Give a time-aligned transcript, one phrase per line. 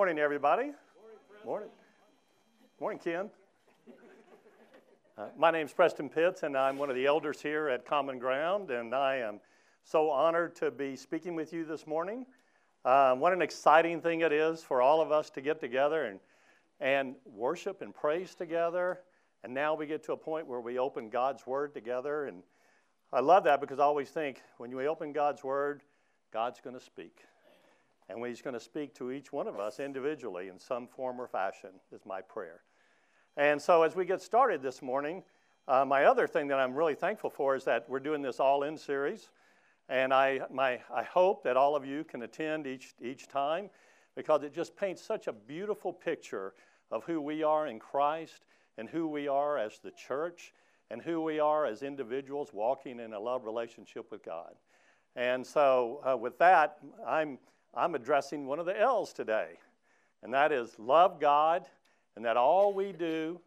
[0.00, 0.70] Morning, everybody.
[1.44, 1.68] Morning.
[2.78, 3.28] Morning, Ken.
[5.18, 8.70] Uh, my is Preston Pitts, and I'm one of the elders here at Common Ground,
[8.70, 9.40] and I am
[9.82, 12.26] so honored to be speaking with you this morning.
[12.84, 16.20] Uh, what an exciting thing it is for all of us to get together and,
[16.78, 19.00] and worship and praise together.
[19.42, 22.26] And now we get to a point where we open God's Word together.
[22.26, 22.44] And
[23.12, 25.82] I love that because I always think when we open God's Word,
[26.32, 27.24] God's going to speak.
[28.08, 31.26] And He's going to speak to each one of us individually in some form or
[31.26, 32.62] fashion, is my prayer.
[33.36, 35.22] And so as we get started this morning,
[35.68, 38.62] uh, my other thing that I'm really thankful for is that we're doing this all
[38.62, 39.30] in series.
[39.88, 43.70] And I, my, I hope that all of you can attend each, each time
[44.16, 46.54] because it just paints such a beautiful picture
[46.90, 48.46] of who we are in Christ
[48.76, 50.52] and who we are as the church
[50.90, 54.54] and who we are as individuals walking in a love relationship with God.
[55.16, 57.38] And so, uh, with that, I'm,
[57.74, 59.58] I'm addressing one of the L's today,
[60.22, 61.66] and that is love God
[62.16, 63.40] and that all we do,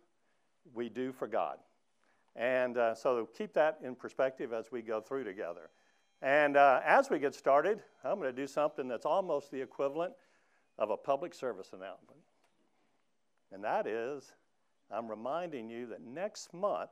[0.74, 1.58] we do for God.
[2.38, 5.70] And uh, so keep that in perspective as we go through together.
[6.22, 10.14] And uh, as we get started, I'm going to do something that's almost the equivalent
[10.78, 12.22] of a public service announcement.
[13.52, 14.32] And that is,
[14.90, 16.92] I'm reminding you that next month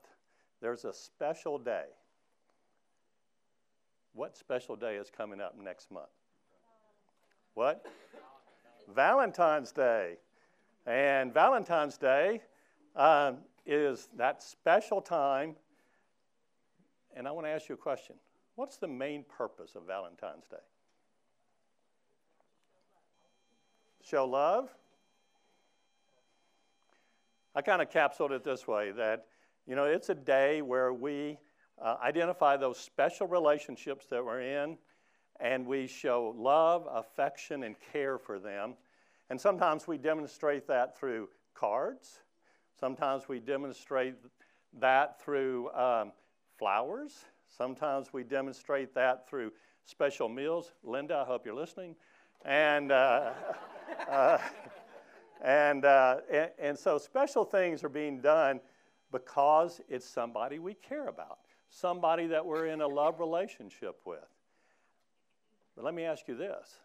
[0.62, 1.86] there's a special day.
[4.14, 6.08] What special day is coming up next month?
[7.54, 7.86] What?
[8.94, 10.18] Valentine's Day.
[10.86, 12.42] And Valentine's Day
[12.96, 15.56] um, is that special time.
[17.16, 18.16] And I want to ask you a question
[18.56, 20.58] What's the main purpose of Valentine's Day?
[24.04, 24.70] Show love?
[27.56, 29.26] I kind of capsuled it this way that,
[29.68, 31.38] you know, it's a day where we
[31.82, 34.78] uh, identify those special relationships that we're in
[35.40, 38.76] and we show love, affection, and care for them
[39.30, 42.24] and sometimes we demonstrate that through cards.
[42.80, 44.16] Sometimes we demonstrate
[44.80, 46.12] that through um,
[46.58, 47.26] flowers.
[47.48, 49.52] Sometimes we demonstrate that through
[49.86, 50.72] special meals.
[50.84, 51.96] Linda, I hope you're listening.
[52.44, 53.34] And, uh,
[54.10, 54.40] uh,
[55.44, 58.60] and, uh, and, and so special things are being done
[59.12, 64.26] because it's somebody we care about, somebody that we're in a love relationship with.
[65.80, 66.76] But let me ask you this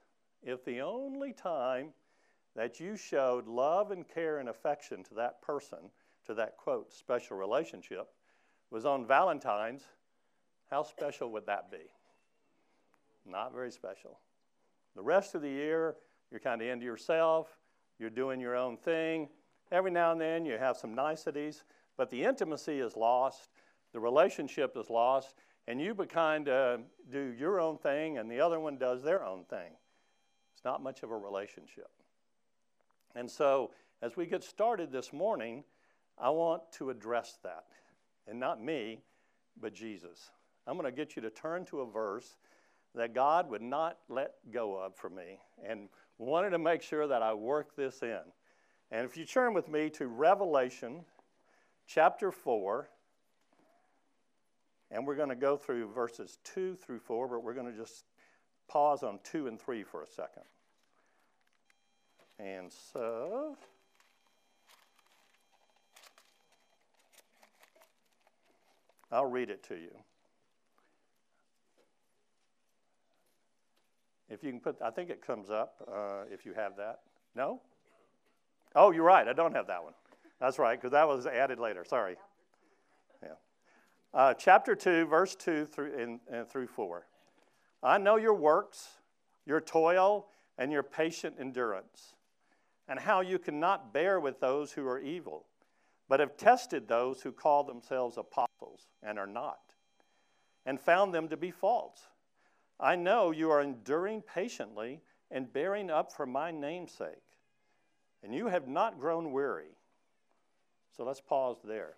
[0.41, 1.89] if the only time
[2.55, 5.91] that you showed love and care and affection to that person,
[6.27, 8.07] to that quote, special relationship,
[8.71, 9.83] was on Valentine's,
[10.71, 11.91] how special would that be?
[13.29, 14.21] Not very special.
[14.95, 15.97] The rest of the year,
[16.31, 17.49] you're kind of into yourself,
[17.99, 19.29] you're doing your own thing.
[19.73, 21.65] Every now and then, you have some niceties,
[21.97, 23.49] but the intimacy is lost,
[23.93, 25.35] the relationship is lost,
[25.67, 26.81] and you kind of
[27.11, 29.73] do your own thing, and the other one does their own thing.
[30.55, 31.91] It's not much of a relationship.
[33.15, 33.71] And so,
[34.03, 35.65] as we get started this morning,
[36.19, 37.65] I want to address that.
[38.27, 39.03] And not me,
[39.61, 40.31] but Jesus.
[40.67, 42.37] I'm going to get you to turn to a verse
[42.95, 45.89] that God would not let go of for me and
[46.19, 48.21] wanted to make sure that I work this in.
[48.91, 51.05] And if you turn with me to Revelation
[51.87, 52.89] chapter 4,
[54.95, 58.05] and we're going to go through verses 2 through 4, but we're going to just
[58.69, 60.45] pause on 2 and 3 for a second.
[62.39, 63.57] And so,
[69.11, 69.91] I'll read it to you.
[74.29, 77.01] If you can put, I think it comes up uh, if you have that.
[77.35, 77.61] No?
[78.77, 79.27] Oh, you're right.
[79.27, 79.95] I don't have that one.
[80.41, 81.85] That's right, because that was added later.
[81.85, 82.17] Sorry.
[84.15, 87.05] Uh, chapter 2, verse 2 through, and through 4.
[87.83, 88.89] I know your works,
[89.45, 92.15] your toil, and your patient endurance
[92.89, 95.47] and how you cannot bear with those who are evil,
[96.09, 99.75] but have tested those who call themselves apostles and are not,
[100.67, 102.09] and found them to be false.
[102.79, 105.01] I know you are enduring patiently
[105.31, 107.09] and bearing up for my name's sake,
[108.23, 109.77] and you have not grown weary.
[110.97, 111.95] So let's pause there.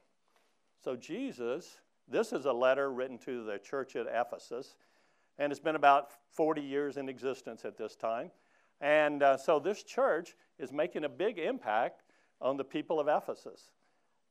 [0.83, 4.77] So, Jesus, this is a letter written to the church at Ephesus,
[5.39, 8.31] and it's been about 40 years in existence at this time.
[8.81, 12.03] And uh, so this church is making a big impact
[12.41, 13.71] on the people of Ephesus.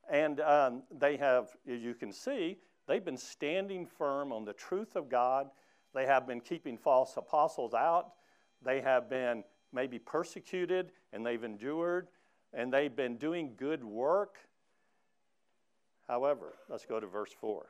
[0.09, 2.57] And um, they have, as you can see,
[2.87, 5.47] they've been standing firm on the truth of God.
[5.93, 8.11] They have been keeping false apostles out.
[8.63, 9.43] They have been
[9.73, 12.07] maybe persecuted and they've endured
[12.53, 14.37] and they've been doing good work.
[16.07, 17.65] However, let's go to verse 4.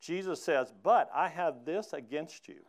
[0.00, 2.60] Jesus says, But I have this against you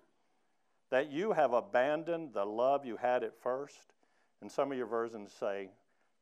[0.89, 3.93] that you have abandoned the love you had at first.
[4.41, 5.69] And some of your versions say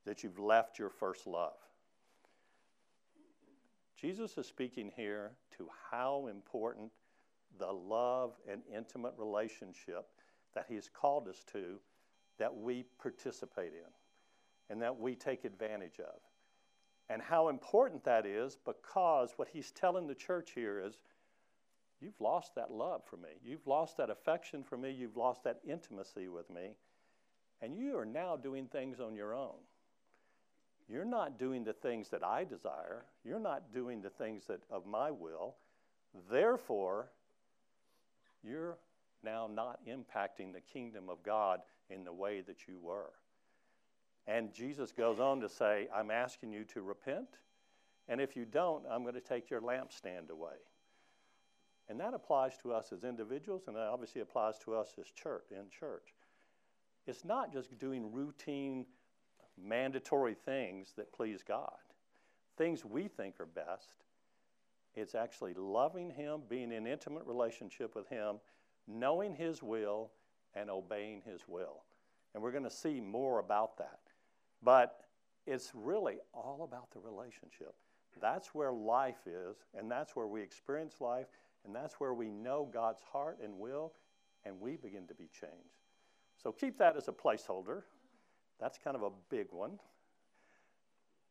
[0.05, 1.57] that you've left your first love.
[3.99, 6.91] Jesus is speaking here to how important
[7.59, 10.07] the love and intimate relationship
[10.53, 11.79] that He's called us to
[12.37, 13.91] that we participate in
[14.69, 16.19] and that we take advantage of.
[17.09, 20.97] And how important that is because what He's telling the church here is
[22.01, 25.59] you've lost that love for me, you've lost that affection for me, you've lost that
[25.67, 26.71] intimacy with me,
[27.61, 29.55] and you are now doing things on your own.
[30.87, 33.05] You're not doing the things that I desire.
[33.23, 35.55] You're not doing the things that of my will.
[36.29, 37.09] Therefore,
[38.43, 38.77] you're
[39.23, 43.11] now not impacting the kingdom of God in the way that you were.
[44.27, 47.37] And Jesus goes on to say, I'm asking you to repent,
[48.07, 50.57] and if you don't, I'm going to take your lampstand away.
[51.87, 55.51] And that applies to us as individuals, and that obviously applies to us as church
[55.51, 56.15] in church.
[57.05, 58.85] It's not just doing routine,
[59.61, 61.77] mandatory things that please God,
[62.57, 63.93] things we think are best.
[64.95, 68.37] It's actually loving Him, being in intimate relationship with Him,
[68.87, 70.09] knowing His will,
[70.55, 71.83] and obeying His will.
[72.33, 73.99] And we're going to see more about that.
[74.63, 74.97] But
[75.45, 77.73] it's really all about the relationship.
[78.21, 81.27] That's where life is, and that's where we experience life,
[81.65, 83.93] and that's where we know God's heart and will,
[84.45, 85.81] and we begin to be changed.
[86.41, 87.83] So keep that as a placeholder.
[88.59, 89.79] That's kind of a big one.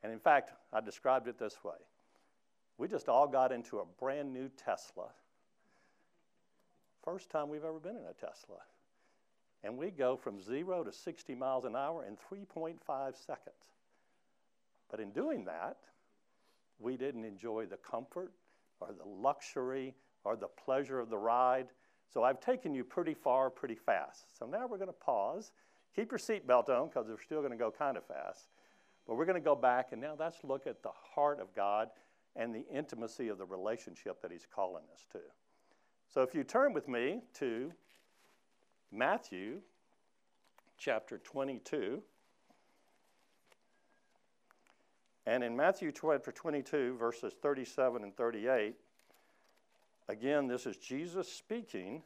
[0.02, 1.76] And in fact, I described it this way
[2.76, 5.08] we just all got into a brand new Tesla.
[7.04, 8.56] First time we've ever been in a Tesla.
[9.64, 12.76] And we go from zero to 60 miles an hour in 3.5
[13.16, 13.56] seconds.
[14.90, 15.78] But in doing that,
[16.78, 18.32] we didn't enjoy the comfort
[18.80, 21.68] or the luxury or the pleasure of the ride.
[22.12, 24.26] So I've taken you pretty far, pretty fast.
[24.38, 25.52] So now we're going to pause.
[25.96, 28.48] Keep your seatbelt on because we're still going to go kind of fast.
[29.06, 31.88] But we're going to go back and now let's look at the heart of God
[32.36, 35.20] and the intimacy of the relationship that He's calling us to.
[36.12, 37.72] So if you turn with me to
[38.94, 39.60] Matthew
[40.78, 42.00] chapter 22.
[45.26, 48.76] And in Matthew chapter 22, verses 37 and 38,
[50.08, 52.02] again, this is Jesus speaking,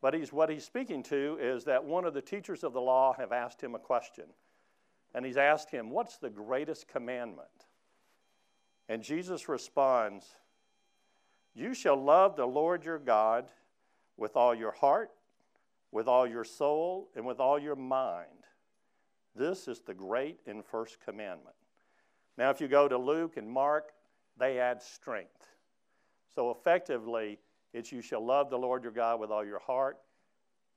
[0.00, 3.14] but he's, what he's speaking to is that one of the teachers of the law
[3.18, 4.24] have asked him a question.
[5.14, 7.48] And he's asked him, What's the greatest commandment?
[8.88, 10.24] And Jesus responds,
[11.54, 13.50] You shall love the Lord your God
[14.16, 15.10] with all your heart
[15.94, 18.26] with all your soul and with all your mind.
[19.36, 21.54] This is the great and first commandment.
[22.36, 23.92] Now, if you go to Luke and Mark,
[24.36, 25.46] they add strength.
[26.34, 27.38] So effectively,
[27.72, 29.98] it's you shall love the Lord your God with all your heart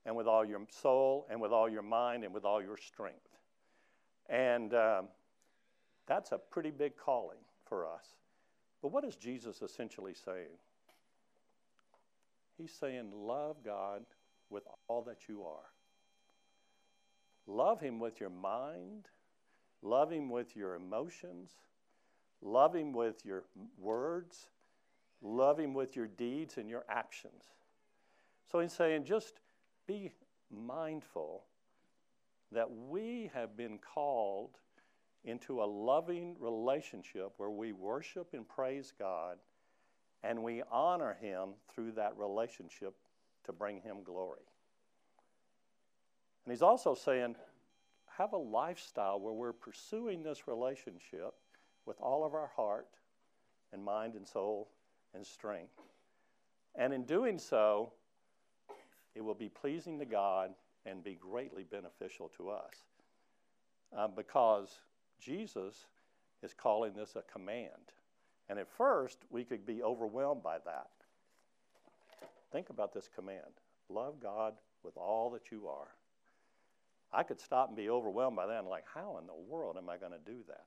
[0.06, 3.28] and with all your soul and with all your mind and with all your strength.
[4.28, 5.08] And um,
[6.06, 8.06] that's a pretty big calling for us.
[8.82, 10.58] But what is Jesus essentially saying?
[12.56, 14.04] He's saying, love God
[14.50, 15.70] with all that you are.
[17.46, 19.06] Love Him with your mind,
[19.82, 21.50] love Him with your emotions,
[22.42, 23.44] love Him with your
[23.78, 24.48] words,
[25.22, 27.42] love Him with your deeds and your actions.
[28.50, 29.40] So He's saying just
[29.86, 30.12] be
[30.50, 31.44] mindful
[32.52, 34.58] that we have been called
[35.24, 39.38] into a loving relationship where we worship and praise God
[40.22, 42.94] and we honor Him through that relationship
[43.44, 44.42] to bring him glory.
[46.44, 47.36] And he's also saying,
[48.16, 51.34] have a lifestyle where we're pursuing this relationship
[51.86, 52.88] with all of our heart
[53.72, 54.68] and mind and soul
[55.14, 55.80] and strength.
[56.74, 57.92] And in doing so,
[59.14, 60.50] it will be pleasing to God
[60.86, 62.74] and be greatly beneficial to us.
[63.96, 64.80] Uh, because
[65.20, 65.86] Jesus
[66.42, 67.92] is calling this a command.
[68.48, 70.90] And at first, we could be overwhelmed by that.
[72.52, 75.88] Think about this command love God with all that you are.
[77.12, 79.88] I could stop and be overwhelmed by that and, like, how in the world am
[79.88, 80.66] I going to do that?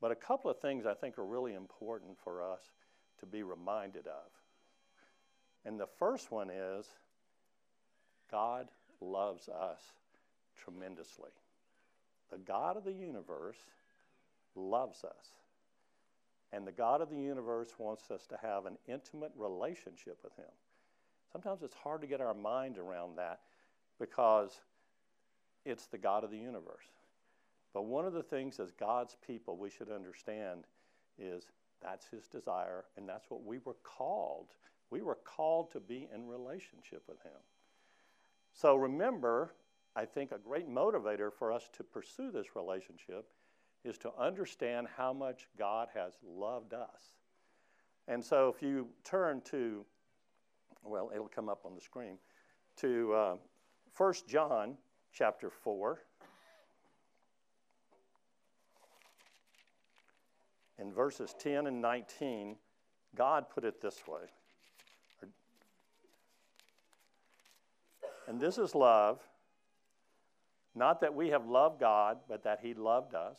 [0.00, 2.60] But a couple of things I think are really important for us
[3.18, 4.30] to be reminded of.
[5.64, 6.86] And the first one is
[8.30, 8.68] God
[9.00, 9.80] loves us
[10.56, 11.30] tremendously.
[12.30, 13.58] The God of the universe
[14.54, 15.26] loves us.
[16.52, 20.50] And the God of the universe wants us to have an intimate relationship with Him.
[21.32, 23.40] Sometimes it's hard to get our mind around that
[24.00, 24.60] because
[25.64, 26.86] it's the God of the universe.
[27.72, 30.64] But one of the things as God's people we should understand
[31.18, 31.44] is
[31.80, 34.48] that's His desire, and that's what we were called.
[34.90, 37.38] We were called to be in relationship with Him.
[38.52, 39.54] So remember,
[39.94, 43.26] I think a great motivator for us to pursue this relationship
[43.84, 47.16] is to understand how much God has loved us.
[48.08, 49.84] And so if you turn to,
[50.84, 52.18] well, it'll come up on the screen,
[52.76, 53.36] to uh,
[53.96, 54.76] 1 John
[55.12, 56.00] chapter 4.
[60.78, 62.56] In verses 10 and 19,
[63.14, 64.22] God put it this way.
[68.26, 69.20] And this is love,
[70.74, 73.36] not that we have loved God, but that He loved us.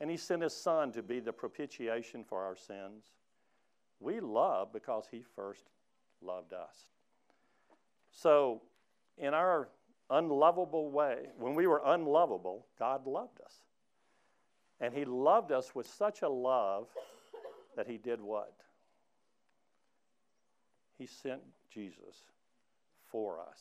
[0.00, 3.04] And He sent His Son to be the propitiation for our sins.
[4.00, 5.64] We love because He first
[6.22, 6.86] loved us.
[8.10, 8.62] So,
[9.18, 9.68] in our
[10.08, 13.54] unlovable way, when we were unlovable, God loved us.
[14.80, 16.88] And He loved us with such a love
[17.76, 18.54] that He did what?
[20.98, 21.42] He sent
[21.72, 22.16] Jesus
[23.10, 23.60] for us.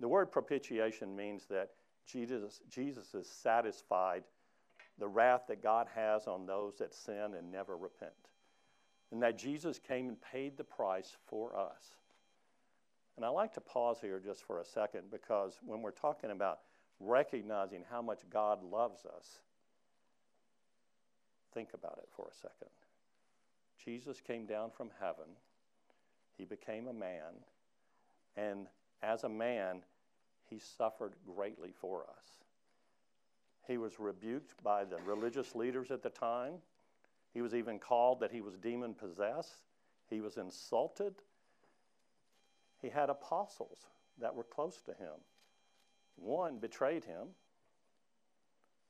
[0.00, 1.70] The word propitiation means that
[2.06, 4.24] Jesus, Jesus has satisfied
[4.98, 8.12] the wrath that God has on those that sin and never repent.
[9.10, 11.92] And that Jesus came and paid the price for us.
[13.16, 16.60] And I like to pause here just for a second because when we're talking about
[16.98, 19.40] recognizing how much God loves us,
[21.52, 22.72] think about it for a second.
[23.84, 25.36] Jesus came down from heaven,
[26.38, 27.34] he became a man,
[28.36, 28.66] and
[29.02, 29.82] as a man,
[30.48, 32.41] he suffered greatly for us.
[33.66, 36.54] He was rebuked by the religious leaders at the time.
[37.32, 39.62] He was even called that he was demon possessed.
[40.10, 41.14] He was insulted.
[42.80, 43.86] He had apostles
[44.20, 45.14] that were close to him.
[46.16, 47.28] One betrayed him,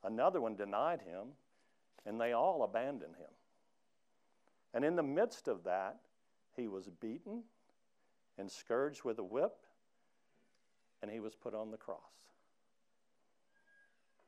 [0.03, 1.29] another one denied him,
[2.05, 3.31] and they all abandoned him.
[4.75, 6.01] And in the midst of that,
[6.57, 7.45] he was beaten
[8.39, 9.57] and scourged with a whip,
[11.01, 11.99] and he was put on the cross.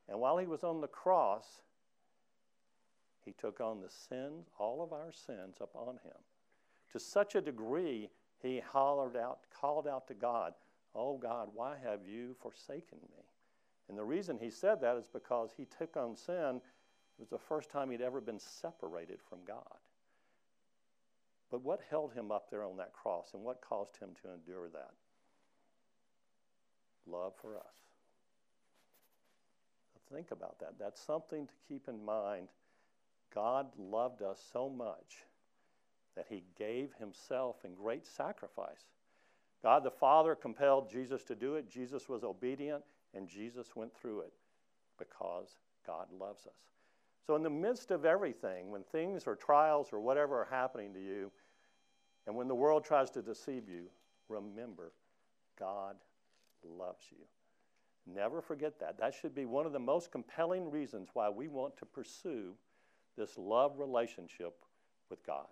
[0.09, 1.61] And while he was on the cross,
[3.23, 6.17] he took on the sins, all of our sins, upon him.
[6.91, 8.09] To such a degree,
[8.41, 10.53] he hollered out, called out to God,
[10.93, 13.23] Oh God, why have you forsaken me?
[13.89, 16.61] And the reason he said that is because he took on sin.
[17.17, 19.79] It was the first time he'd ever been separated from God.
[21.51, 24.69] But what held him up there on that cross and what caused him to endure
[24.69, 24.91] that?
[27.07, 27.84] Love for us.
[30.13, 30.73] Think about that.
[30.79, 32.49] That's something to keep in mind.
[33.33, 35.25] God loved us so much
[36.15, 38.85] that he gave himself in great sacrifice.
[39.61, 41.69] God the Father compelled Jesus to do it.
[41.69, 42.83] Jesus was obedient,
[43.13, 44.33] and Jesus went through it
[44.97, 46.53] because God loves us.
[47.25, 50.99] So, in the midst of everything, when things or trials or whatever are happening to
[50.99, 51.31] you,
[52.27, 53.87] and when the world tries to deceive you,
[54.29, 54.91] remember
[55.59, 55.95] God
[56.63, 57.25] loves you.
[58.07, 58.99] Never forget that.
[58.99, 62.53] That should be one of the most compelling reasons why we want to pursue
[63.17, 64.63] this love relationship
[65.09, 65.47] with God.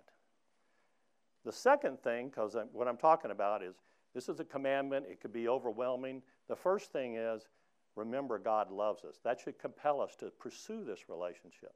[1.46, 3.76] The second thing, because what I'm talking about is
[4.14, 6.22] this is a commandment, it could be overwhelming.
[6.48, 7.48] The first thing is
[7.96, 9.20] remember God loves us.
[9.24, 11.74] That should compel us to pursue this relationship.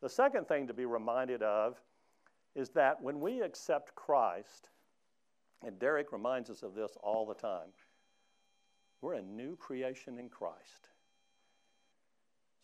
[0.00, 1.80] The second thing to be reminded of
[2.54, 4.70] is that when we accept Christ,
[5.62, 7.68] and Derek reminds us of this all the time,
[9.00, 10.88] we're a new creation in Christ.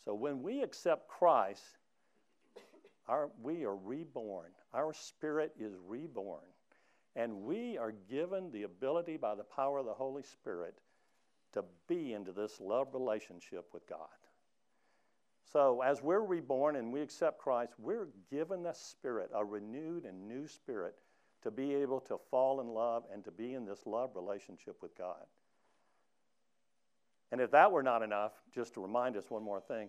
[0.05, 1.79] So when we accept Christ,
[3.09, 4.51] our, we are reborn.
[4.75, 6.45] Our spirit is reborn.
[7.15, 10.79] And we are given the ability by the power of the Holy Spirit
[11.55, 14.09] to be into this love relationship with God.
[15.51, 20.29] So, as we're reborn and we accept Christ, we're given a spirit, a renewed and
[20.29, 20.97] new spirit,
[21.43, 24.97] to be able to fall in love and to be in this love relationship with
[24.99, 25.25] God.
[27.33, 29.89] And if that were not enough, just to remind us one more thing,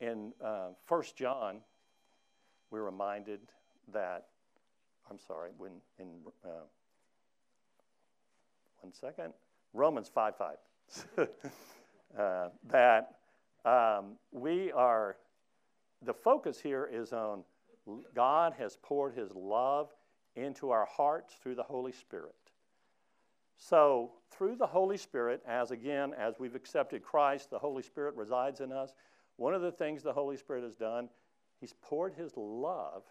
[0.00, 1.60] in uh, 1 John
[2.70, 3.40] we're reminded
[3.92, 4.26] that,
[5.08, 6.08] I'm sorry, when in
[6.44, 6.48] uh,
[8.80, 9.32] one second,
[9.72, 10.56] Romans 5 5,
[12.18, 13.14] uh, that
[13.64, 15.16] um, we are,
[16.02, 17.44] the focus here is on
[18.14, 19.90] God has poured his love
[20.36, 22.34] into our hearts through the Holy Spirit.
[23.56, 28.60] So, through the Holy Spirit, as again, as we've accepted Christ, the Holy Spirit resides
[28.60, 28.94] in us.
[29.36, 31.08] One of the things the Holy Spirit has done
[31.60, 33.04] He's poured His love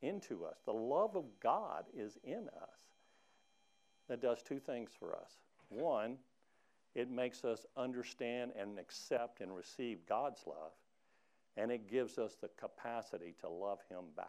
[0.00, 0.56] into us.
[0.64, 2.78] The love of God is in us.
[4.08, 5.32] That does two things for us.
[5.68, 6.16] One,
[6.94, 10.72] it makes us understand and accept and receive God's love,
[11.56, 14.26] and it gives us the capacity to love Him back.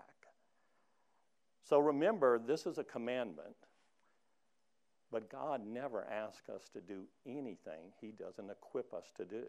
[1.64, 3.56] So remember, this is a commandment.
[5.12, 9.44] But God never asks us to do anything He doesn't equip us to do.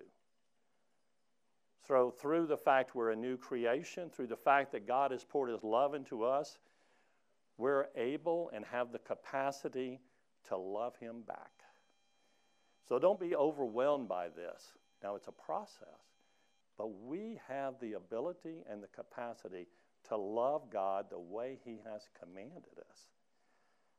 [1.87, 5.51] So, through the fact we're a new creation, through the fact that God has poured
[5.51, 6.59] His love into us,
[7.59, 10.01] we're able and have the capacity
[10.49, 11.51] to love Him back.
[12.89, 14.73] So, don't be overwhelmed by this.
[15.03, 16.15] Now, it's a process,
[16.79, 19.67] but we have the ability and the capacity
[20.09, 23.07] to love God the way He has commanded us.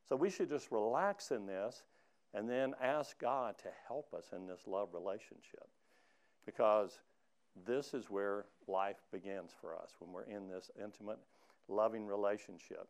[0.08, 1.82] So we should just relax in this
[2.34, 5.68] and then ask God to help us in this love relationship
[6.44, 7.00] because
[7.66, 11.18] this is where life begins for us when we're in this intimate,
[11.68, 12.88] loving relationship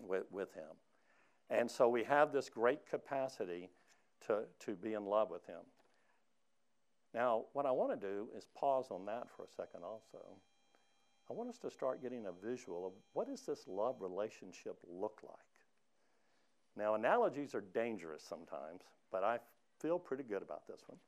[0.00, 0.70] with, with Him.
[1.50, 3.70] And so we have this great capacity
[4.26, 5.60] to, to be in love with Him.
[7.12, 10.24] Now, what I want to do is pause on that for a second also.
[11.28, 15.20] I want us to start getting a visual of what does this love relationship look
[15.22, 15.51] like?
[16.76, 19.38] Now, analogies are dangerous sometimes, but I
[19.78, 20.98] feel pretty good about this one.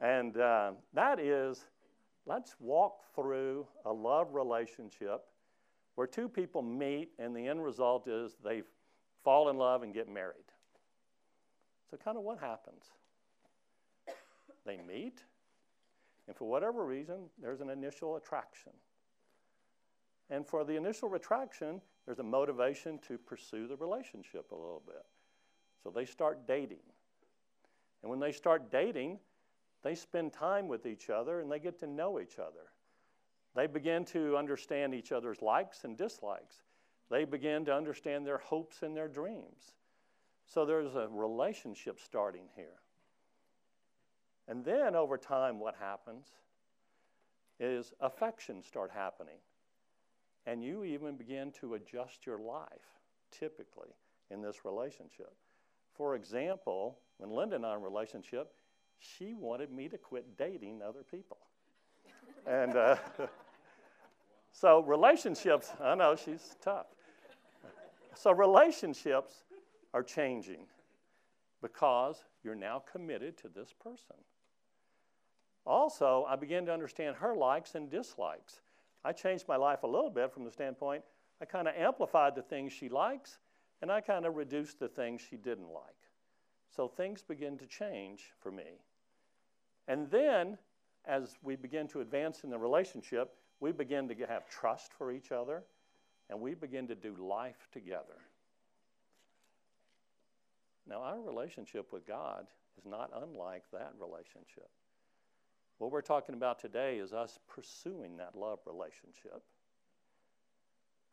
[0.00, 1.66] and uh, that is,
[2.26, 5.22] let's walk through a love relationship
[5.94, 8.62] where two people meet, and the end result is they
[9.22, 10.36] fall in love and get married.
[11.90, 12.84] So, kind of what happens?
[14.64, 15.22] They meet,
[16.26, 18.72] and for whatever reason, there's an initial attraction.
[20.30, 25.04] And for the initial attraction, there's a motivation to pursue the relationship a little bit.
[25.82, 26.82] So they start dating.
[28.02, 29.18] And when they start dating,
[29.82, 32.72] they spend time with each other and they get to know each other.
[33.54, 36.62] They begin to understand each other's likes and dislikes.
[37.10, 39.74] They begin to understand their hopes and their dreams.
[40.46, 42.80] So there's a relationship starting here.
[44.48, 46.26] And then over time, what happens
[47.58, 49.38] is affection start happening
[50.46, 52.98] and you even begin to adjust your life,
[53.30, 53.90] typically,
[54.30, 55.32] in this relationship.
[55.94, 58.52] For example, when Linda and I in relationship,
[58.98, 61.38] she wanted me to quit dating other people.
[62.46, 62.96] and uh,
[64.52, 66.86] so, relationships, I know she's tough.
[68.14, 69.44] So, relationships
[69.92, 70.66] are changing
[71.62, 74.16] because you're now committed to this person.
[75.66, 78.60] Also, I began to understand her likes and dislikes.
[79.04, 81.02] I changed my life a little bit from the standpoint
[81.40, 83.38] I kind of amplified the things she likes
[83.80, 85.84] and I kind of reduced the things she didn't like.
[86.68, 88.82] So things begin to change for me.
[89.88, 90.58] And then,
[91.06, 95.32] as we begin to advance in the relationship, we begin to have trust for each
[95.32, 95.64] other
[96.28, 98.20] and we begin to do life together.
[100.86, 102.46] Now, our relationship with God
[102.78, 104.68] is not unlike that relationship.
[105.80, 109.42] What we're talking about today is us pursuing that love relationship.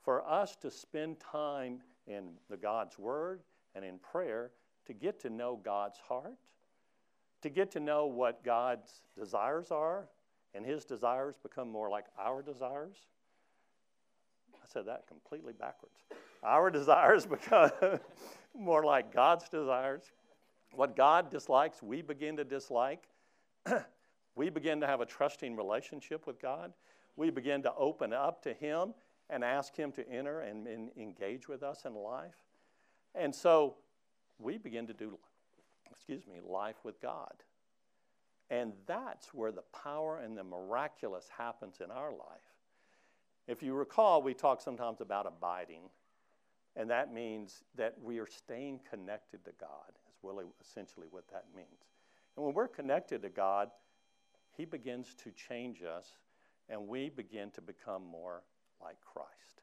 [0.04, 3.44] For us to spend time in the God's Word
[3.76, 4.52] and in prayer
[4.86, 6.36] to get to know God's heart,
[7.44, 10.10] to get to know what God's desires are,
[10.54, 12.98] and His desires become more like our desires.
[14.54, 15.96] I said that completely backwards.
[16.44, 17.72] Our desires become
[18.54, 20.12] more like God's desires.
[20.74, 23.06] What God dislikes, we begin to dislike.
[24.38, 26.72] we begin to have a trusting relationship with God.
[27.16, 28.94] We begin to open up to Him
[29.30, 32.36] and ask Him to enter and, and engage with us in life.
[33.16, 33.76] And so
[34.38, 35.18] we begin to do,
[35.92, 37.34] excuse me, life with God.
[38.50, 42.54] And that's where the power and the miraculous happens in our life.
[43.48, 45.90] If you recall, we talk sometimes about abiding,
[46.76, 51.46] and that means that we are staying connected to God, is really essentially what that
[51.56, 51.68] means.
[52.36, 53.72] And when we're connected to God,
[54.58, 56.08] he begins to change us,
[56.68, 58.42] and we begin to become more
[58.82, 59.62] like Christ.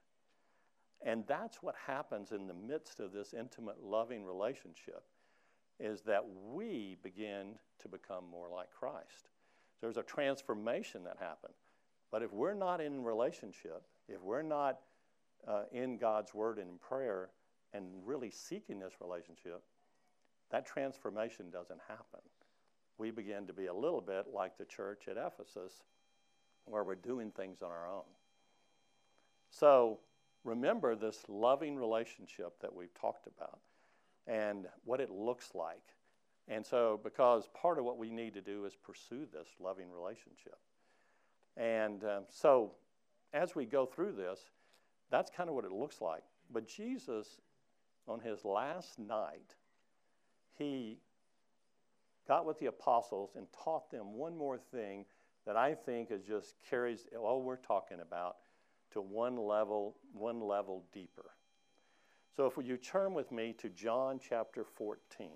[1.05, 5.03] And that's what happens in the midst of this intimate, loving relationship
[5.81, 9.31] is that we begin to become more like Christ.
[9.81, 11.57] There's a transformation that happens.
[12.13, 14.79] But if we're not in relationship, if we're not
[15.49, 17.31] uh, in God's word and in prayer
[17.73, 19.63] and really seeking this relationship,
[20.51, 22.21] that transformation doesn't happen
[22.99, 25.83] we begin to be a little bit like the church at Ephesus,
[26.67, 28.05] where we're doing things on our own.
[29.51, 29.99] So
[30.45, 33.61] remember this loving relationship that we've talked about
[34.27, 35.83] and what it looks like.
[36.49, 40.59] And so, because part of what we need to do is pursue this loving relationship.
[41.57, 42.73] And um, so,
[43.33, 44.41] as we go through this,
[45.11, 46.23] that's kind of what it looks like.
[46.53, 47.41] But Jesus,
[48.07, 49.55] on his last night,
[50.53, 50.99] he
[52.27, 55.05] got with the apostles and taught them one more thing
[55.47, 58.37] that I think is just carries all we're talking about
[58.93, 61.31] to one level, one level deeper.
[62.35, 65.29] So if you turn with me to John chapter 14.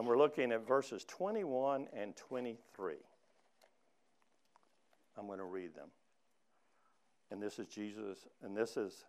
[0.00, 2.94] And we're looking at verses 21 and 23.
[5.18, 5.88] I'm going to read them.
[7.30, 9.04] And this is Jesus, and this is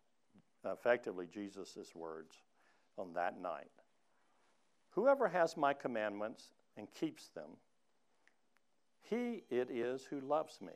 [0.65, 2.35] effectively Jesus' words
[2.97, 3.71] on that night.
[4.91, 7.49] Whoever has my commandments and keeps them,
[9.09, 10.73] he it is who loves me.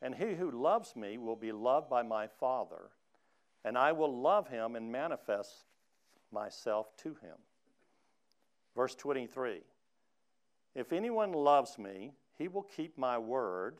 [0.00, 2.90] And he who loves me will be loved by my Father,
[3.64, 5.64] and I will love him and manifest
[6.30, 7.36] myself to him.
[8.76, 9.62] Verse 23
[10.76, 13.78] If anyone loves me, he will keep my word,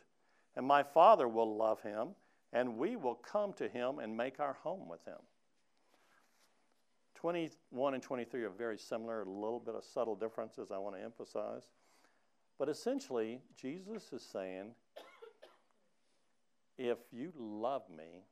[0.58, 2.08] and my Father will love him,
[2.52, 5.20] and we will come to him and make our home with him.
[7.14, 11.02] 21 and 23 are very similar, a little bit of subtle differences I want to
[11.02, 11.62] emphasize.
[12.58, 14.72] But essentially, Jesus is saying,
[16.76, 18.24] if you love me,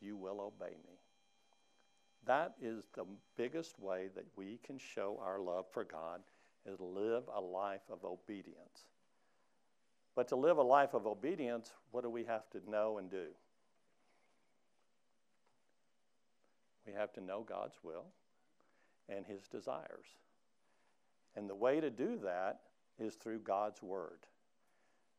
[0.00, 0.94] you will obey me.
[2.24, 3.04] That is the
[3.36, 6.22] biggest way that we can show our love for God
[6.64, 8.86] is live a life of obedience.
[10.18, 13.26] But to live a life of obedience, what do we have to know and do?
[16.84, 18.06] We have to know God's will
[19.08, 20.06] and His desires.
[21.36, 22.62] And the way to do that
[22.98, 24.26] is through God's Word.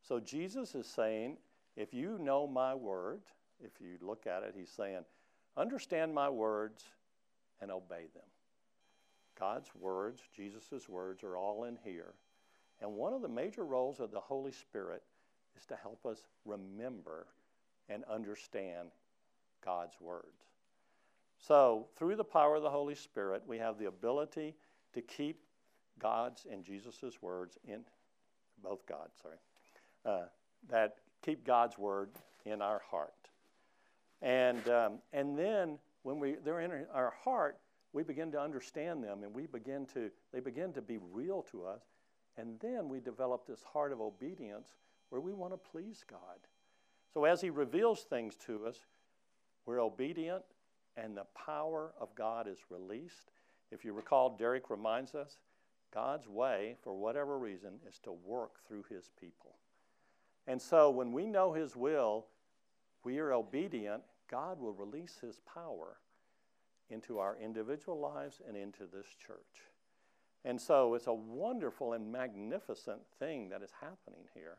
[0.06, 1.38] So Jesus is saying,
[1.78, 3.22] if you know my Word,
[3.64, 5.06] if you look at it, He's saying,
[5.56, 6.84] understand my words
[7.62, 8.28] and obey them.
[9.40, 12.16] God's words, Jesus' words, are all in here.
[12.82, 15.04] And one of the major roles of the Holy Spirit
[15.58, 17.28] is to help us remember
[17.89, 18.89] and understand
[19.63, 20.44] God's words.
[21.38, 24.56] So, through the power of the Holy Spirit, we have the ability
[24.94, 25.42] to keep
[25.98, 27.82] God's and Jesus' words in
[28.62, 29.38] both God, sorry,
[30.06, 30.28] uh,
[30.70, 32.10] that keep God's word
[32.46, 33.13] in our heart.
[34.22, 37.58] And, um, and then when we, they're in our heart,
[37.94, 41.65] we begin to understand them and we begin to, they begin to be real to
[41.65, 41.82] us.
[42.39, 44.69] And then we develop this heart of obedience
[45.10, 46.39] where we want to please God.
[47.13, 48.78] So as He reveals things to us,
[49.65, 50.43] we're obedient
[50.95, 53.32] and the power of God is released.
[53.71, 55.38] If you recall, Derek reminds us
[55.93, 59.56] God's way, for whatever reason, is to work through His people.
[60.47, 62.28] And so when we know His will,
[63.04, 65.97] we are obedient, God will release His power
[66.89, 69.63] into our individual lives and into this church.
[70.45, 74.58] And so it's a wonderful and magnificent thing that is happening here.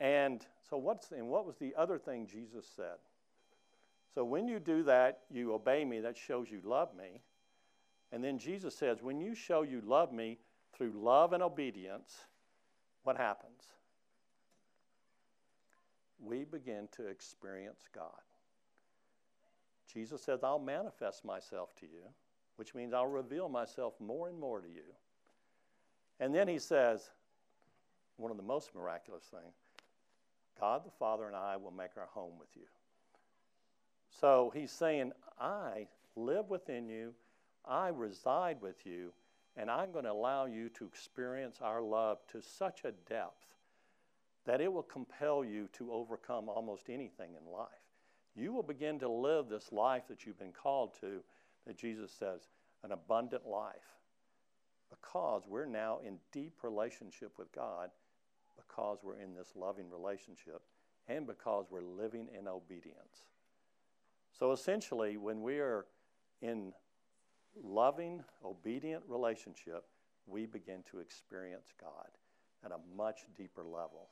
[0.00, 2.98] And so what's and what was the other thing Jesus said?
[4.14, 7.22] So when you do that, you obey me, that shows you love me.
[8.10, 10.38] And then Jesus says, when you show you love me
[10.76, 12.26] through love and obedience,
[13.04, 13.62] what happens?
[16.20, 18.10] We begin to experience God.
[19.92, 22.02] Jesus says, I'll manifest myself to you,
[22.56, 24.94] which means I'll reveal myself more and more to you.
[26.20, 27.10] And then he says,
[28.16, 29.54] one of the most miraculous things
[30.60, 32.66] God the Father and I will make our home with you.
[34.20, 37.14] So he's saying, I live within you,
[37.64, 39.12] I reside with you,
[39.56, 43.46] and I'm going to allow you to experience our love to such a depth
[44.46, 47.68] that it will compel you to overcome almost anything in life.
[48.34, 51.22] You will begin to live this life that you've been called to,
[51.66, 52.48] that Jesus says,
[52.82, 53.96] an abundant life,
[54.90, 57.90] because we're now in deep relationship with God,
[58.56, 60.62] because we're in this loving relationship,
[61.08, 63.26] and because we're living in obedience.
[64.38, 65.86] So essentially, when we are
[66.40, 66.72] in
[67.62, 69.84] loving, obedient relationship,
[70.26, 72.08] we begin to experience God
[72.64, 74.08] at a much deeper level.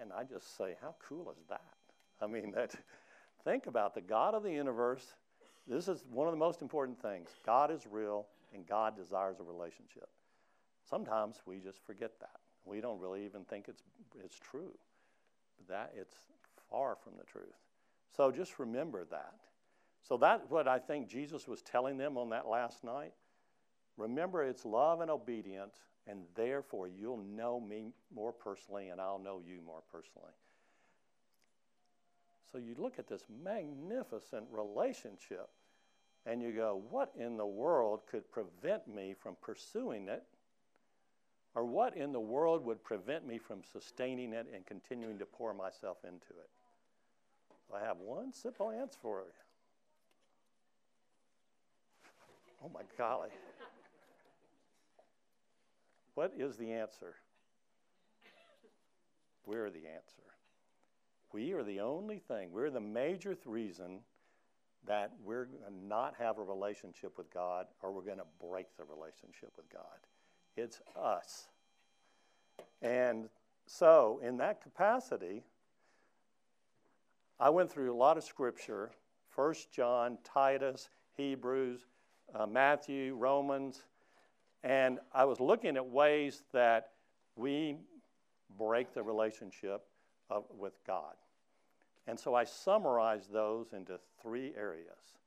[0.00, 1.74] And I just say, how cool is that?
[2.20, 2.74] I mean, that,
[3.44, 5.06] think about the God of the universe.
[5.66, 7.30] This is one of the most important things.
[7.46, 10.08] God is real, and God desires a relationship.
[10.88, 12.40] Sometimes we just forget that.
[12.64, 13.82] We don't really even think it's,
[14.22, 14.72] it's true.
[15.68, 16.16] That it's
[16.70, 17.54] far from the truth.
[18.16, 19.34] So just remember that.
[20.02, 23.12] So that's what I think Jesus was telling them on that last night.
[23.96, 29.40] Remember, it's love and obedience, and therefore you'll know me more personally, and I'll know
[29.46, 30.32] you more personally.
[32.52, 35.48] So you look at this magnificent relationship,
[36.26, 40.22] and you go, What in the world could prevent me from pursuing it?
[41.54, 45.52] Or what in the world would prevent me from sustaining it and continuing to pour
[45.52, 46.50] myself into it?
[47.74, 49.26] I have one simple answer for you.
[52.64, 53.30] Oh my golly.
[56.14, 57.14] What is the answer?
[59.46, 60.31] We're the answer.
[61.32, 64.00] We are the only thing, we're the major th- reason
[64.86, 68.66] that we're going to not have a relationship with God or we're going to break
[68.76, 69.82] the relationship with God.
[70.56, 71.48] It's us.
[72.82, 73.28] And
[73.66, 75.44] so, in that capacity,
[77.38, 78.90] I went through a lot of scripture
[79.28, 81.86] First John, Titus, Hebrews,
[82.34, 83.82] uh, Matthew, Romans,
[84.62, 86.90] and I was looking at ways that
[87.36, 87.76] we
[88.58, 89.86] break the relationship
[90.32, 91.14] of, with God.
[92.06, 95.18] And so I summarize those into three areas.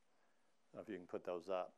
[0.81, 1.73] if you can put those up.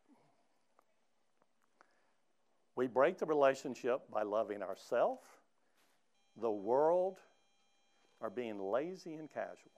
[2.76, 5.26] We break the relationship by loving ourselves,
[6.40, 7.20] the world,
[8.20, 9.72] or being lazy and casual.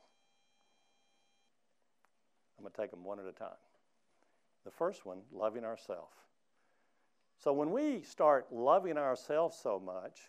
[2.58, 3.50] I'm going to take them one at a time.
[4.66, 6.14] The first one, loving ourselves.
[7.42, 10.20] So when we start loving ourselves so much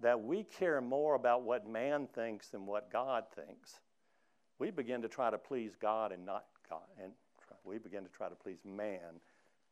[0.00, 3.80] that we care more about what man thinks than what God thinks,
[4.58, 6.82] we begin to try to please God and not God.
[7.02, 7.12] And
[7.64, 9.20] we begin to try to please man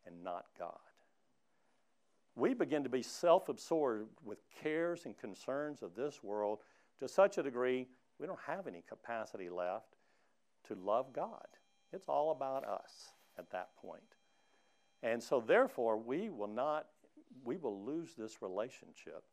[0.07, 0.79] and not God.
[2.35, 6.61] We begin to be self absorbed with cares and concerns of this world
[7.01, 9.97] to such a degree we don't have any capacity left
[10.69, 11.47] to love God.
[11.93, 14.01] It's all about us at that point.
[15.03, 16.87] And so, therefore, we will not,
[17.45, 19.25] we will lose this relationship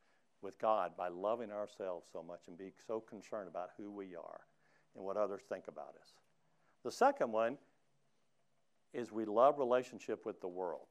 [0.42, 4.42] with God by loving ourselves so much and being so concerned about who we are
[4.96, 6.14] and what others think about us.
[6.84, 7.58] The second one
[8.94, 10.88] is we love relationship with the world.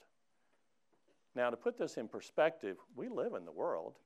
[1.35, 3.99] Now, to put this in perspective, we live in the world,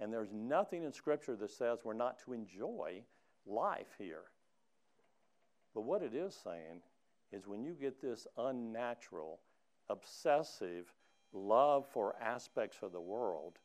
[0.00, 3.02] and there's nothing in Scripture that says we're not to enjoy
[3.46, 4.24] life here.
[5.74, 6.82] But what it is saying
[7.32, 9.40] is when you get this unnatural,
[9.88, 10.92] obsessive
[11.32, 13.58] love for aspects of the world,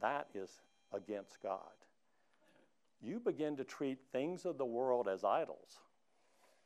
[0.00, 0.50] that is
[0.92, 1.58] against God.
[3.00, 5.78] You begin to treat things of the world as idols.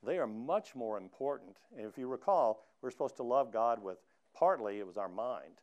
[0.04, 1.56] They are much more important.
[1.76, 3.98] And if you recall, we're supposed to love God with
[4.34, 5.54] partly it was our mind.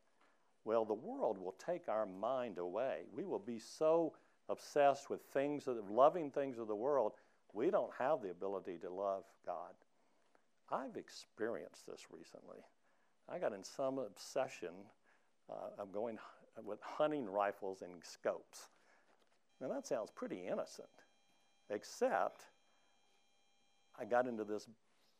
[0.65, 3.04] Well, the world will take our mind away.
[3.13, 4.13] We will be so
[4.49, 7.13] obsessed with things, of, loving things of the world,
[7.54, 9.73] we don't have the ability to love God.
[10.71, 12.60] I've experienced this recently.
[13.30, 14.73] I got in some obsession
[15.49, 16.17] uh, of going
[16.63, 18.70] with hunting rifles and scopes.
[19.62, 20.89] Now, that sounds pretty innocent,
[21.70, 22.44] except
[24.00, 24.68] I got into this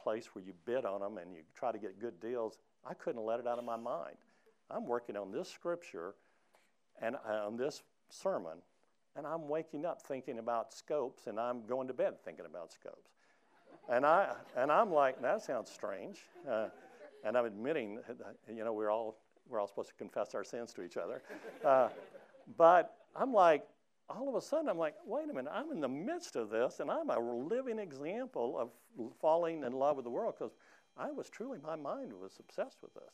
[0.02, 2.60] place where you bid on them and you try to get good deals.
[2.88, 4.18] I couldn't let it out of my mind.
[4.70, 6.16] I'm working on this scripture
[7.02, 8.58] and uh, on this sermon,
[9.16, 13.12] and I'm waking up thinking about scopes, and I'm going to bed thinking about scopes.
[13.90, 16.20] And, I, and I'm like, that sounds strange.
[16.50, 16.68] Uh,
[17.24, 18.00] and I'm admitting,
[18.48, 21.22] you know, we're all, we're all supposed to confess our sins to each other.
[21.64, 21.90] Uh,
[22.58, 23.64] but I'm like,
[24.10, 26.80] all of a sudden, I'm like, wait a minute, I'm in the midst of this,
[26.80, 28.70] and I'm a living example of
[29.20, 30.54] falling in love with the world because
[30.98, 33.14] I was truly, my mind was obsessed with this.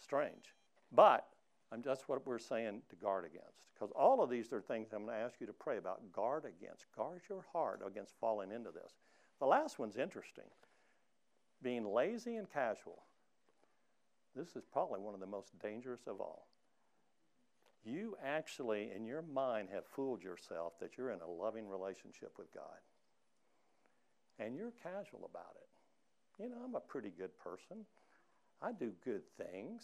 [0.00, 0.54] Strange.
[0.92, 1.26] But
[1.72, 3.68] I'm just what we're saying to guard against.
[3.74, 6.12] Because all of these are things I'm going to ask you to pray about.
[6.12, 6.86] Guard against.
[6.96, 8.92] Guard your heart against falling into this.
[9.38, 10.44] The last one's interesting
[11.62, 13.02] being lazy and casual.
[14.38, 16.46] This is probably one of the most dangerous of all.
[17.84, 22.54] You actually, in your mind, have fooled yourself that you're in a loving relationship with
[22.54, 22.78] God.
[24.38, 26.42] And you're casual about it.
[26.42, 27.84] You know, I'm a pretty good person,
[28.62, 29.82] I do good things.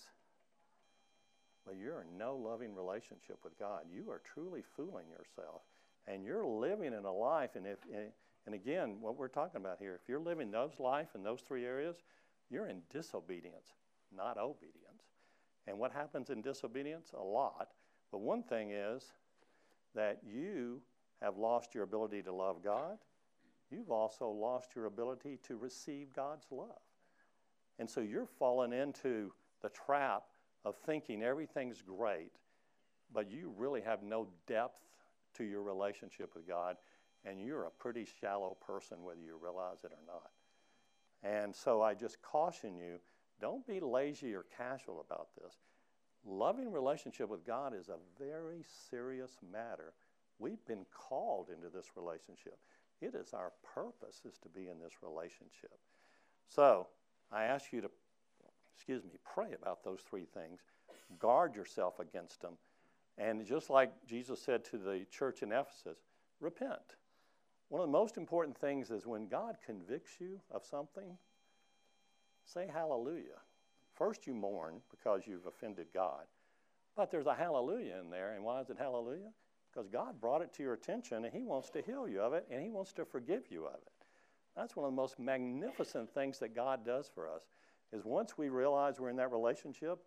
[1.67, 3.85] But you're in no loving relationship with God.
[3.91, 5.63] You are truly fooling yourself.
[6.07, 7.79] And you're living in a life, and if,
[8.45, 11.65] and again, what we're talking about here, if you're living those life in those three
[11.65, 11.97] areas,
[12.51, 13.69] you're in disobedience,
[14.17, 15.05] not obedience.
[15.67, 17.13] And what happens in disobedience?
[17.19, 17.69] A lot.
[18.13, 19.05] But one thing is
[19.95, 20.81] that you
[21.23, 22.99] have lost your ability to love God.
[23.71, 26.69] You've also lost your ability to receive God's love.
[27.79, 30.25] And so you're falling into the trap
[30.65, 32.33] of thinking everything's great,
[33.13, 34.81] but you really have no depth
[35.35, 36.77] to your relationship with God
[37.25, 40.31] and you're a pretty shallow person whether you realize it or not.
[41.23, 42.99] And so I just caution you
[43.41, 45.55] don't be lazy or casual about this.
[46.27, 49.93] Loving relationship with God is a very serious matter.
[50.39, 52.59] We've been called into this relationship.
[53.01, 55.79] It is our purpose is to be in this relationship.
[56.49, 56.87] So
[57.31, 57.91] I ask you to,
[58.75, 60.61] excuse me, pray about those three things.
[61.19, 62.55] Guard yourself against them.
[63.19, 65.99] And just like Jesus said to the church in Ephesus,
[66.41, 66.97] repent.
[67.69, 71.17] One of the most important things is when God convicts you of something,
[72.45, 73.41] say hallelujah.
[73.95, 76.25] First, you mourn because you've offended God.
[76.97, 78.35] But there's a hallelujah in there.
[78.35, 79.33] And why is it hallelujah?
[79.73, 82.47] Because God brought it to your attention and He wants to heal you of it
[82.51, 83.93] and He wants to forgive you of it.
[84.57, 87.43] That's one of the most magnificent things that God does for us.
[87.93, 89.99] Is once we realize we're in that relationship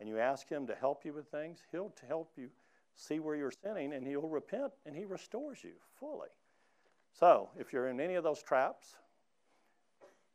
[0.00, 2.48] and you ask Him to help you with things, He'll help you
[2.94, 6.28] see where you're sinning and He'll repent and He restores you fully.
[7.12, 8.94] So, if you're in any of those traps,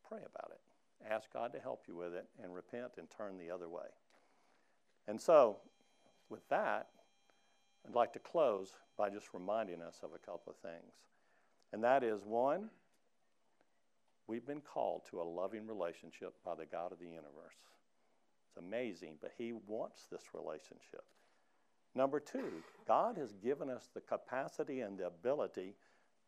[0.08, 0.71] pray about it.
[1.10, 3.88] Ask God to help you with it and repent and turn the other way.
[5.08, 5.58] And so,
[6.30, 6.88] with that,
[7.88, 10.94] I'd like to close by just reminding us of a couple of things.
[11.74, 12.70] And that is one,
[14.28, 17.58] we've been called to a loving relationship by the God of the universe.
[18.48, 21.04] It's amazing, but He wants this relationship.
[21.96, 25.76] Number two, God has given us the capacity and the ability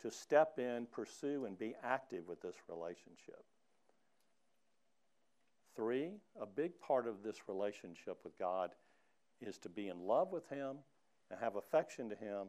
[0.01, 3.43] to step in, pursue, and be active with this relationship.
[5.75, 8.71] Three, a big part of this relationship with God
[9.41, 10.77] is to be in love with Him
[11.31, 12.47] and have affection to Him,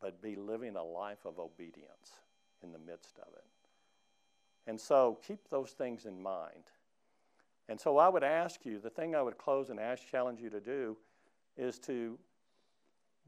[0.00, 2.20] but be living a life of obedience
[2.62, 3.44] in the midst of it.
[4.66, 6.64] And so keep those things in mind.
[7.68, 10.50] And so I would ask you, the thing I would close and ask, challenge you
[10.50, 10.96] to do
[11.56, 12.18] is to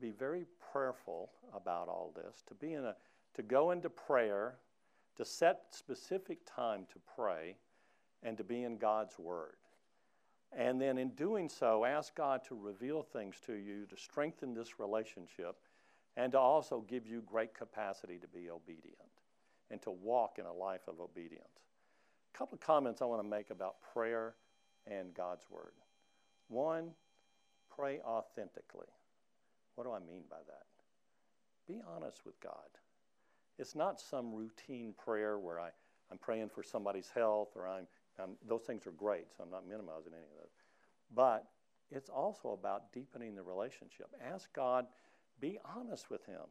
[0.01, 2.95] be very prayerful about all this, to be in a
[3.35, 4.57] to go into prayer,
[5.17, 7.57] to set specific time to pray,
[8.23, 9.57] and to be in God's Word.
[10.57, 14.79] And then in doing so, ask God to reveal things to you, to strengthen this
[14.79, 15.57] relationship,
[16.17, 18.97] and to also give you great capacity to be obedient
[19.71, 21.45] and to walk in a life of obedience.
[22.35, 24.35] A couple of comments I want to make about prayer
[24.87, 25.73] and God's Word.
[26.49, 26.91] One,
[27.75, 28.89] pray authentically.
[29.75, 30.67] What do I mean by that?
[31.67, 32.53] Be honest with God.
[33.59, 35.69] It's not some routine prayer where I,
[36.11, 37.87] I'm praying for somebody's health or I'm
[38.19, 40.53] um, those things are great, so I'm not minimizing any of those.
[41.15, 41.47] But
[41.91, 44.09] it's also about deepening the relationship.
[44.23, 44.87] Ask God,
[45.41, 46.43] be honest with Him.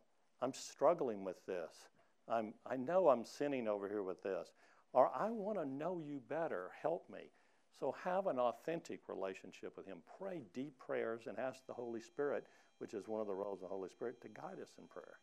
[0.41, 1.89] I'm struggling with this.
[2.27, 4.53] I'm, I know I'm sinning over here with this.
[4.93, 6.71] Or I want to know you better.
[6.81, 7.31] Help me.
[7.79, 9.97] So have an authentic relationship with Him.
[10.19, 12.47] Pray deep prayers and ask the Holy Spirit,
[12.79, 15.19] which is one of the roles of the Holy Spirit, to guide us in prayer.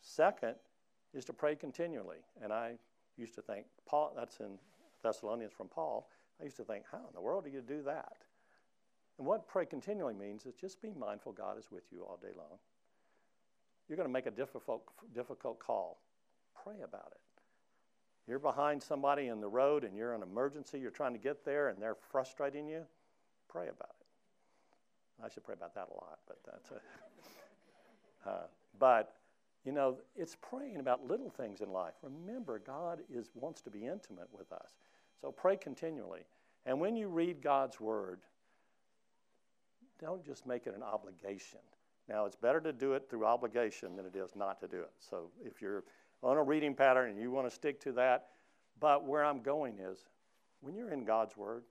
[0.00, 0.56] Second
[1.14, 2.18] is to pray continually.
[2.42, 2.74] And I
[3.16, 4.58] used to think, Paul, that's in
[5.02, 6.08] Thessalonians from Paul,
[6.40, 8.16] I used to think, how in the world do you do that?
[9.18, 12.32] And what pray continually means is just be mindful God is with you all day
[12.36, 12.58] long.
[13.88, 14.84] You're going to make a difficult,
[15.14, 16.00] difficult call.
[16.64, 17.20] Pray about it.
[18.26, 21.44] You're behind somebody in the road and you're in an emergency, you're trying to get
[21.44, 22.84] there and they're frustrating you.
[23.48, 25.24] Pray about it.
[25.24, 26.74] I should pray about that a lot, but that's a.
[28.24, 28.46] Uh,
[28.78, 29.16] but
[29.64, 31.94] you know, it's praying about little things in life.
[32.02, 34.74] Remember, God is, wants to be intimate with us.
[35.22, 36.26] So pray continually.
[36.66, 38.20] And when you read God's word,
[40.00, 41.60] don't just make it an obligation.
[42.08, 44.90] Now, it's better to do it through obligation than it is not to do it.
[44.98, 45.84] So if you're
[46.22, 48.26] on a reading pattern and you want to stick to that,
[48.80, 49.98] but where I'm going is
[50.60, 51.62] when you're in God's word,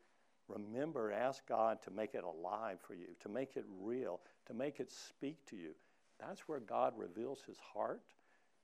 [0.47, 4.79] remember, ask God to make it alive for you, to make it real, to make
[4.79, 5.71] it speak to you.
[6.19, 8.01] That's where God reveals his heart.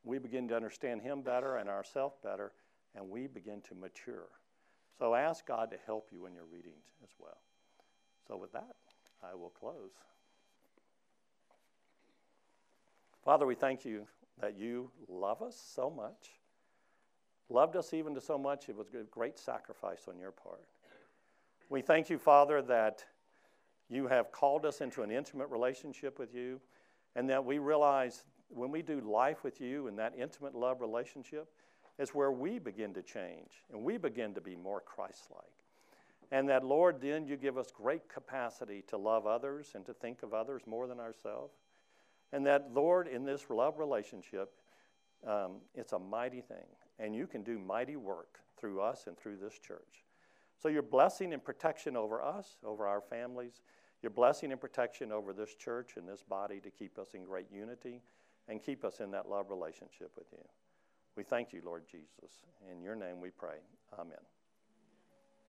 [0.05, 2.53] We begin to understand him better and ourselves better,
[2.95, 4.29] and we begin to mature.
[4.97, 7.37] So ask God to help you in your readings as well.
[8.27, 8.75] So, with that,
[9.23, 9.91] I will close.
[13.23, 14.07] Father, we thank you
[14.39, 16.31] that you love us so much,
[17.49, 20.65] loved us even to so much, it was a great sacrifice on your part.
[21.69, 23.03] We thank you, Father, that
[23.89, 26.59] you have called us into an intimate relationship with you,
[27.15, 31.49] and that we realize when we do life with you in that intimate love relationship,
[31.97, 35.45] is where we begin to change and we begin to be more Christ like.
[36.31, 40.23] And that, Lord, then you give us great capacity to love others and to think
[40.23, 41.53] of others more than ourselves.
[42.33, 44.53] And that, Lord, in this love relationship,
[45.25, 46.65] um, it's a mighty thing.
[46.99, 50.03] And you can do mighty work through us and through this church.
[50.61, 53.61] So, your blessing and protection over us, over our families,
[54.01, 57.47] your blessing and protection over this church and this body to keep us in great
[57.51, 58.01] unity
[58.47, 60.43] and keep us in that love relationship with you.
[61.17, 62.45] We thank you, Lord Jesus.
[62.71, 63.57] In your name we pray.
[63.99, 64.36] Amen.